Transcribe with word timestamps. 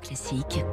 Classique. 0.00 0.64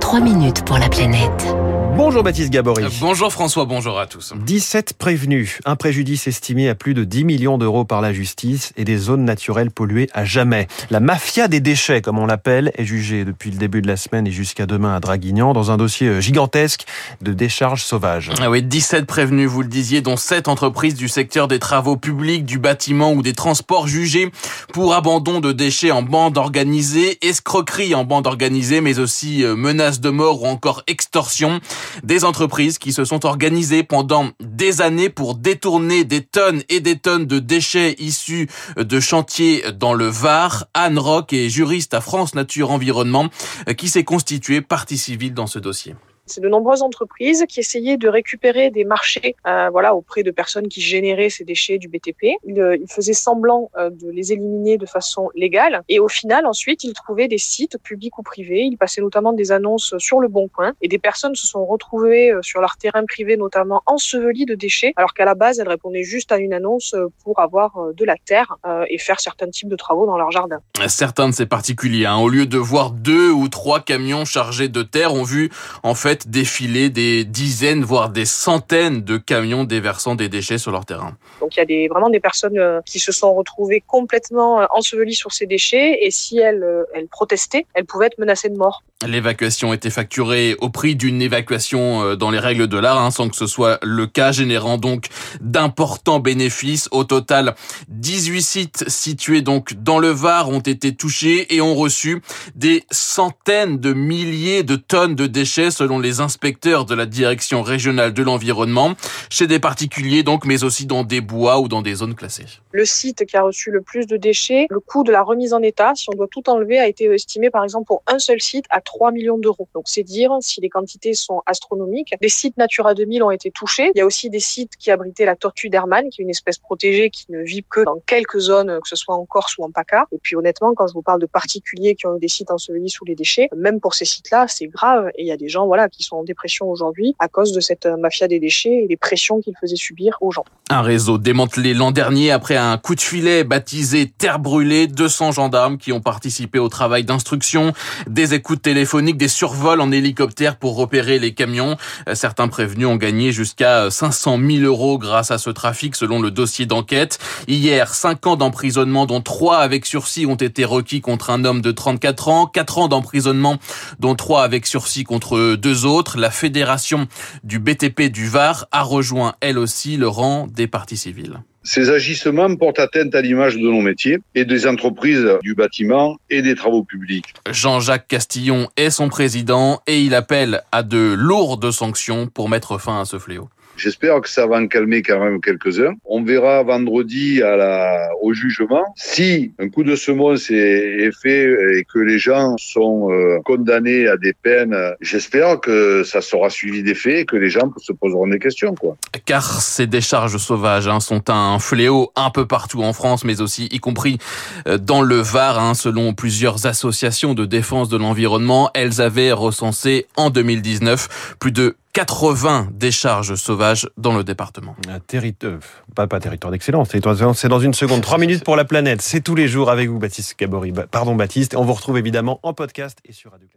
3 0.00 0.20
minutes 0.20 0.64
pour 0.64 0.78
la 0.78 0.88
planète. 0.88 1.56
Bonjour 1.98 2.22
Baptiste 2.22 2.50
Gabory. 2.50 2.84
Bonjour 3.00 3.32
François, 3.32 3.64
bonjour 3.64 3.98
à 3.98 4.06
tous. 4.06 4.32
17 4.36 4.92
prévenus, 4.92 5.58
un 5.64 5.74
préjudice 5.74 6.28
estimé 6.28 6.68
à 6.68 6.76
plus 6.76 6.94
de 6.94 7.02
10 7.02 7.24
millions 7.24 7.58
d'euros 7.58 7.84
par 7.84 8.00
la 8.02 8.12
justice 8.12 8.72
et 8.76 8.84
des 8.84 8.96
zones 8.96 9.24
naturelles 9.24 9.72
polluées 9.72 10.08
à 10.14 10.24
jamais. 10.24 10.68
La 10.92 11.00
mafia 11.00 11.48
des 11.48 11.58
déchets, 11.58 12.00
comme 12.00 12.20
on 12.20 12.26
l'appelle, 12.26 12.70
est 12.76 12.84
jugée 12.84 13.24
depuis 13.24 13.50
le 13.50 13.56
début 13.56 13.82
de 13.82 13.88
la 13.88 13.96
semaine 13.96 14.28
et 14.28 14.30
jusqu'à 14.30 14.66
demain 14.66 14.94
à 14.94 15.00
Draguignan 15.00 15.52
dans 15.52 15.72
un 15.72 15.76
dossier 15.76 16.06
euh, 16.06 16.20
gigantesque 16.20 16.84
de 17.20 17.32
décharges 17.32 17.82
sauvages. 17.82 18.30
Ah 18.40 18.48
oui, 18.48 18.62
17 18.62 19.04
prévenus, 19.04 19.50
vous 19.50 19.62
le 19.62 19.68
disiez, 19.68 20.00
dont 20.00 20.16
7 20.16 20.46
entreprises 20.46 20.94
du 20.94 21.08
secteur 21.08 21.48
des 21.48 21.58
travaux 21.58 21.96
publics, 21.96 22.44
du 22.44 22.60
bâtiment 22.60 23.10
ou 23.10 23.22
des 23.22 23.32
transports 23.32 23.88
jugés 23.88 24.30
pour 24.72 24.94
abandon 24.94 25.40
de 25.40 25.50
déchets 25.50 25.90
en 25.90 26.02
bande 26.02 26.38
organisée, 26.38 27.18
escroquerie 27.26 27.96
en 27.96 28.04
bande 28.04 28.28
organisée, 28.28 28.80
mais 28.80 29.00
aussi 29.00 29.42
euh, 29.42 29.56
menaces 29.56 29.98
de 29.98 30.10
mort 30.10 30.42
ou 30.42 30.46
encore 30.46 30.84
extorsion. 30.86 31.60
Des 32.02 32.24
entreprises 32.24 32.78
qui 32.78 32.92
se 32.92 33.04
sont 33.04 33.26
organisées 33.26 33.82
pendant 33.82 34.30
des 34.40 34.80
années 34.80 35.08
pour 35.08 35.34
détourner 35.34 36.04
des 36.04 36.22
tonnes 36.22 36.62
et 36.68 36.80
des 36.80 36.98
tonnes 36.98 37.26
de 37.26 37.38
déchets 37.38 37.96
issus 37.98 38.48
de 38.76 39.00
chantiers 39.00 39.64
dans 39.72 39.94
le 39.94 40.06
Var. 40.06 40.66
Anne 40.74 40.98
Rock 40.98 41.32
est 41.32 41.48
juriste 41.48 41.94
à 41.94 42.00
France 42.00 42.34
Nature 42.34 42.70
Environnement 42.70 43.28
qui 43.76 43.88
s'est 43.88 44.04
constituée 44.04 44.60
partie 44.60 44.98
civile 44.98 45.34
dans 45.34 45.46
ce 45.46 45.58
dossier. 45.58 45.94
C'est 46.28 46.40
de 46.40 46.48
nombreuses 46.48 46.82
entreprises 46.82 47.44
qui 47.48 47.60
essayaient 47.60 47.96
de 47.96 48.08
récupérer 48.08 48.70
des 48.70 48.84
marchés 48.84 49.34
euh, 49.46 49.68
voilà, 49.70 49.94
auprès 49.94 50.22
de 50.22 50.30
personnes 50.30 50.68
qui 50.68 50.80
généraient 50.80 51.30
ces 51.30 51.44
déchets 51.44 51.78
du 51.78 51.88
BTP. 51.88 52.36
Ils, 52.44 52.60
euh, 52.60 52.76
ils 52.76 52.90
faisaient 52.90 53.12
semblant 53.12 53.70
euh, 53.76 53.90
de 53.90 54.10
les 54.10 54.32
éliminer 54.32 54.76
de 54.76 54.86
façon 54.86 55.30
légale. 55.34 55.82
Et 55.88 55.98
au 56.00 56.08
final, 56.08 56.46
ensuite, 56.46 56.84
ils 56.84 56.92
trouvaient 56.92 57.28
des 57.28 57.38
sites 57.38 57.78
publics 57.82 58.18
ou 58.18 58.22
privés. 58.22 58.62
Ils 58.62 58.76
passaient 58.76 59.00
notamment 59.00 59.32
des 59.32 59.52
annonces 59.52 59.94
sur 59.98 60.20
le 60.20 60.28
Bon 60.28 60.48
Coin. 60.48 60.72
Et 60.82 60.88
des 60.88 60.98
personnes 60.98 61.34
se 61.34 61.46
sont 61.46 61.64
retrouvées 61.64 62.32
sur 62.42 62.60
leur 62.60 62.76
terrain 62.76 63.04
privé, 63.04 63.36
notamment 63.36 63.82
ensevelies 63.86 64.46
de 64.46 64.54
déchets, 64.54 64.92
alors 64.96 65.14
qu'à 65.14 65.24
la 65.24 65.34
base, 65.34 65.58
elles 65.58 65.68
répondaient 65.68 66.02
juste 66.02 66.30
à 66.32 66.38
une 66.38 66.52
annonce 66.52 66.94
pour 67.24 67.40
avoir 67.40 67.92
de 67.94 68.04
la 68.04 68.16
terre 68.16 68.56
et 68.88 68.98
faire 68.98 69.20
certains 69.20 69.48
types 69.48 69.68
de 69.68 69.76
travaux 69.76 70.06
dans 70.06 70.16
leur 70.16 70.30
jardin. 70.30 70.60
Certains 70.86 71.28
de 71.28 71.34
ces 71.34 71.46
particuliers, 71.46 72.06
hein, 72.06 72.16
au 72.16 72.28
lieu 72.28 72.46
de 72.46 72.58
voir 72.58 72.90
deux 72.90 73.30
ou 73.30 73.48
trois 73.48 73.80
camions 73.80 74.24
chargés 74.24 74.68
de 74.68 74.82
terre, 74.82 75.14
ont 75.14 75.22
vu 75.22 75.50
en 75.82 75.94
fait 75.94 76.17
défiler 76.26 76.90
des 76.90 77.24
dizaines, 77.24 77.84
voire 77.84 78.10
des 78.10 78.24
centaines 78.24 79.02
de 79.02 79.16
camions 79.16 79.64
déversant 79.64 80.14
des 80.14 80.28
déchets 80.28 80.58
sur 80.58 80.72
leur 80.72 80.84
terrain. 80.84 81.16
Donc 81.40 81.54
il 81.56 81.58
y 81.58 81.62
a 81.62 81.66
des, 81.66 81.88
vraiment 81.88 82.10
des 82.10 82.20
personnes 82.20 82.58
euh, 82.58 82.80
qui 82.84 82.98
se 82.98 83.12
sont 83.12 83.34
retrouvées 83.34 83.82
complètement 83.86 84.60
euh, 84.60 84.66
ensevelies 84.74 85.14
sur 85.14 85.32
ces 85.32 85.46
déchets 85.46 85.98
et 86.02 86.10
si 86.10 86.38
elles, 86.38 86.62
euh, 86.62 86.84
elles 86.94 87.08
protestaient, 87.08 87.66
elles 87.74 87.84
pouvaient 87.84 88.06
être 88.06 88.18
menacées 88.18 88.48
de 88.48 88.56
mort. 88.56 88.82
L'évacuation 89.06 89.72
était 89.72 89.90
facturée 89.90 90.56
au 90.60 90.70
prix 90.70 90.96
d'une 90.96 91.22
évacuation 91.22 92.16
dans 92.16 92.32
les 92.32 92.40
règles 92.40 92.66
de 92.66 92.78
l'art, 92.78 93.00
hein, 93.00 93.12
sans 93.12 93.28
que 93.28 93.36
ce 93.36 93.46
soit 93.46 93.78
le 93.84 94.08
cas, 94.08 94.32
générant 94.32 94.76
donc 94.76 95.06
d'importants 95.40 96.18
bénéfices. 96.18 96.88
Au 96.90 97.04
total, 97.04 97.54
18 97.90 98.42
sites 98.42 98.88
situés 98.88 99.40
donc 99.40 99.74
dans 99.74 100.00
le 100.00 100.08
Var 100.08 100.48
ont 100.48 100.58
été 100.58 100.96
touchés 100.96 101.54
et 101.54 101.60
ont 101.60 101.76
reçu 101.76 102.20
des 102.56 102.84
centaines 102.90 103.78
de 103.78 103.92
milliers 103.92 104.64
de 104.64 104.74
tonnes 104.74 105.14
de 105.14 105.28
déchets 105.28 105.70
selon 105.70 106.00
les 106.00 106.07
inspecteurs 106.20 106.84
de 106.84 106.94
la 106.94 107.06
direction 107.06 107.62
régionale 107.62 108.12
de 108.12 108.22
l'environnement, 108.22 108.94
chez 109.30 109.46
des 109.46 109.58
particuliers 109.58 110.22
donc, 110.22 110.44
mais 110.44 110.64
aussi 110.64 110.86
dans 110.86 111.04
des 111.04 111.20
bois 111.20 111.60
ou 111.60 111.68
dans 111.68 111.82
des 111.82 111.94
zones 111.94 112.14
classées. 112.14 112.46
Le 112.72 112.84
site 112.84 113.24
qui 113.26 113.36
a 113.36 113.42
reçu 113.42 113.70
le 113.70 113.82
plus 113.82 114.06
de 114.06 114.16
déchets, 114.16 114.66
le 114.70 114.80
coût 114.80 115.04
de 115.04 115.12
la 115.12 115.22
remise 115.22 115.52
en 115.52 115.62
état, 115.62 115.92
si 115.94 116.06
on 116.12 116.16
doit 116.16 116.28
tout 116.30 116.48
enlever, 116.48 116.78
a 116.78 116.86
été 116.86 117.04
estimé 117.06 117.50
par 117.50 117.64
exemple 117.64 117.86
pour 117.86 118.02
un 118.06 118.18
seul 118.18 118.40
site 118.40 118.66
à 118.70 118.80
3 118.80 119.12
millions 119.12 119.38
d'euros. 119.38 119.68
Donc 119.74 119.84
c'est 119.86 120.02
dire 120.02 120.30
si 120.40 120.60
les 120.60 120.68
quantités 120.68 121.14
sont 121.14 121.42
astronomiques. 121.46 122.14
Des 122.20 122.28
sites 122.28 122.56
Natura 122.56 122.94
2000 122.94 123.22
ont 123.22 123.30
été 123.30 123.50
touchés. 123.50 123.90
Il 123.94 123.98
y 123.98 124.00
a 124.00 124.06
aussi 124.06 124.30
des 124.30 124.40
sites 124.40 124.76
qui 124.76 124.90
abritaient 124.90 125.24
la 125.24 125.36
tortue 125.36 125.68
d'Hermann, 125.68 126.08
qui 126.10 126.20
est 126.20 126.24
une 126.24 126.30
espèce 126.30 126.58
protégée 126.58 127.10
qui 127.10 127.26
ne 127.30 127.42
vit 127.42 127.64
que 127.68 127.84
dans 127.84 128.00
quelques 128.06 128.38
zones, 128.38 128.78
que 128.82 128.88
ce 128.88 128.96
soit 128.96 129.14
en 129.14 129.24
Corse 129.26 129.56
ou 129.58 129.64
en 129.64 129.70
PACA. 129.70 130.06
Et 130.12 130.18
puis 130.22 130.36
honnêtement, 130.36 130.74
quand 130.74 130.86
je 130.86 130.94
vous 130.94 131.02
parle 131.02 131.20
de 131.20 131.26
particuliers 131.26 131.94
qui 131.94 132.06
ont 132.06 132.16
eu 132.16 132.20
des 132.20 132.28
sites 132.28 132.50
ensevelis 132.50 132.90
sous 132.90 133.04
les 133.04 133.14
déchets, 133.14 133.48
même 133.56 133.80
pour 133.80 133.94
ces 133.94 134.04
sites-là, 134.04 134.46
c'est 134.48 134.66
grave. 134.66 135.10
Et 135.16 135.22
il 135.22 135.26
y 135.26 135.32
a 135.32 135.36
des 135.36 135.48
gens 135.48 135.66
voilà 135.66 135.88
qui 135.88 135.97
sont 136.04 136.16
en 136.16 136.24
dépression 136.24 136.66
aujourd'hui 136.70 137.14
à 137.18 137.28
cause 137.28 137.52
de 137.52 137.60
cette 137.60 137.86
mafia 137.86 138.28
des 138.28 138.40
déchets 138.40 138.82
et 138.84 138.86
des 138.86 138.96
pressions 138.96 139.40
qu'ils 139.40 139.56
faisaient 139.60 139.76
subir 139.76 140.16
aux 140.20 140.30
gens. 140.30 140.44
Un 140.70 140.82
réseau 140.82 141.18
démantelé 141.18 141.74
l'an 141.74 141.90
dernier 141.90 142.30
après 142.30 142.56
un 142.56 142.76
coup 142.78 142.94
de 142.94 143.00
filet 143.00 143.44
baptisé 143.44 144.06
Terre 144.06 144.38
brûlée. 144.38 144.86
200 144.86 145.32
gendarmes 145.32 145.78
qui 145.78 145.92
ont 145.92 146.00
participé 146.00 146.58
au 146.58 146.68
travail 146.68 147.04
d'instruction, 147.04 147.72
des 148.06 148.34
écoutes 148.34 148.62
téléphoniques, 148.62 149.16
des 149.16 149.28
survols 149.28 149.80
en 149.80 149.90
hélicoptère 149.90 150.56
pour 150.56 150.76
repérer 150.76 151.18
les 151.18 151.34
camions. 151.34 151.76
Certains 152.12 152.48
prévenus 152.48 152.86
ont 152.86 152.96
gagné 152.96 153.32
jusqu'à 153.32 153.90
500 153.90 154.38
000 154.38 154.62
euros 154.64 154.98
grâce 154.98 155.30
à 155.30 155.38
ce 155.38 155.50
trafic 155.50 155.96
selon 155.96 156.20
le 156.20 156.30
dossier 156.30 156.66
d'enquête. 156.66 157.18
Hier, 157.48 157.94
5 157.94 158.26
ans 158.26 158.36
d'emprisonnement 158.36 159.06
dont 159.06 159.20
3 159.20 159.56
avec 159.58 159.86
sursis 159.86 160.26
ont 160.26 160.34
été 160.34 160.64
requis 160.64 161.00
contre 161.00 161.30
un 161.30 161.44
homme 161.44 161.60
de 161.60 161.72
34 161.72 162.28
ans, 162.28 162.46
4 162.46 162.78
ans 162.78 162.88
d'emprisonnement 162.88 163.56
dont 164.00 164.14
3 164.14 164.42
avec 164.42 164.66
sursis 164.66 165.04
contre 165.04 165.56
deux 165.56 165.84
autres. 165.84 165.87
La 166.16 166.30
fédération 166.30 167.08
du 167.44 167.58
BTP 167.58 168.02
du 168.12 168.28
Var 168.28 168.66
a 168.72 168.82
rejoint 168.82 169.36
elle 169.40 169.58
aussi 169.58 169.96
le 169.96 170.06
rang 170.06 170.46
des 170.46 170.66
parties 170.66 170.98
civiles. 170.98 171.40
Ces 171.70 171.90
agissements 171.90 172.56
portent 172.56 172.78
atteinte 172.78 173.14
à 173.14 173.20
l'image 173.20 173.56
de 173.56 173.60
nos 173.60 173.82
métiers 173.82 174.20
et 174.34 174.46
des 174.46 174.66
entreprises 174.66 175.28
du 175.42 175.54
bâtiment 175.54 176.16
et 176.30 176.40
des 176.40 176.54
travaux 176.54 176.82
publics. 176.82 177.34
Jean-Jacques 177.50 178.08
Castillon 178.08 178.70
est 178.78 178.88
son 178.88 179.10
président 179.10 179.82
et 179.86 180.00
il 180.00 180.14
appelle 180.14 180.62
à 180.72 180.82
de 180.82 181.12
lourdes 181.12 181.70
sanctions 181.70 182.26
pour 182.26 182.48
mettre 182.48 182.78
fin 182.78 183.02
à 183.02 183.04
ce 183.04 183.18
fléau. 183.18 183.50
J'espère 183.78 184.20
que 184.20 184.28
ça 184.28 184.44
va 184.46 184.56
en 184.56 184.66
calmer 184.66 185.02
quand 185.02 185.20
même 185.20 185.40
quelques-uns. 185.40 185.94
On 186.04 186.24
verra 186.24 186.64
vendredi 186.64 187.40
à 187.42 187.54
la, 187.56 188.08
au 188.20 188.32
jugement 188.32 188.82
si 188.96 189.52
un 189.60 189.68
coup 189.68 189.84
de 189.84 189.94
semonce 189.94 190.50
est, 190.50 190.56
est 190.56 191.12
fait 191.12 191.44
et 191.76 191.84
que 191.84 192.00
les 192.00 192.18
gens 192.18 192.56
sont 192.58 193.12
euh, 193.12 193.38
condamnés 193.44 194.08
à 194.08 194.16
des 194.16 194.32
peines. 194.32 194.76
J'espère 195.00 195.60
que 195.60 196.02
ça 196.02 196.20
sera 196.20 196.50
suivi 196.50 196.82
des 196.82 196.96
faits 196.96 197.18
et 197.18 197.24
que 197.24 197.36
les 197.36 197.50
gens 197.50 197.72
se 197.76 197.92
poseront 197.92 198.26
des 198.26 198.40
questions. 198.40 198.74
Quoi. 198.74 198.96
Car 199.24 199.62
ces 199.62 199.86
décharges 199.86 200.38
sauvages 200.38 200.88
hein, 200.88 200.98
sont 200.98 201.30
un 201.30 201.57
fléau 201.58 202.12
un 202.16 202.30
peu 202.30 202.46
partout 202.46 202.82
en 202.82 202.92
France, 202.92 203.24
mais 203.24 203.40
aussi 203.40 203.66
y 203.66 203.78
compris 203.78 204.18
euh, 204.66 204.78
dans 204.78 205.02
le 205.02 205.16
Var. 205.16 205.58
Hein, 205.58 205.74
selon 205.74 206.14
plusieurs 206.14 206.66
associations 206.66 207.34
de 207.34 207.44
défense 207.44 207.88
de 207.88 207.96
l'environnement, 207.96 208.70
elles 208.74 209.00
avaient 209.00 209.32
recensé 209.32 210.06
en 210.16 210.30
2019 210.30 211.36
plus 211.38 211.52
de 211.52 211.76
80 211.94 212.68
décharges 212.72 213.34
sauvages 213.34 213.88
dans 213.96 214.16
le 214.16 214.22
département. 214.22 214.76
Un 214.88 215.00
territoire, 215.00 215.58
pas, 215.94 216.06
pas 216.06 216.20
territoire 216.20 216.52
d'excellence, 216.52 216.90
c'est 216.90 217.48
dans 217.48 217.60
une 217.60 217.74
seconde. 217.74 218.02
Trois 218.02 218.18
minutes 218.18 218.44
pour 218.44 218.56
la 218.56 218.64
planète, 218.64 219.02
c'est 219.02 219.20
tous 219.20 219.34
les 219.34 219.48
jours 219.48 219.70
avec 219.70 219.88
vous 219.88 219.98
Baptiste 219.98 220.38
Gabory. 220.38 220.72
Pardon 220.90 221.14
Baptiste, 221.16 221.56
on 221.56 221.64
vous 221.64 221.74
retrouve 221.74 221.98
évidemment 221.98 222.40
en 222.42 222.52
podcast 222.52 222.98
et 223.04 223.12
sur 223.12 223.32
Radio 223.32 223.48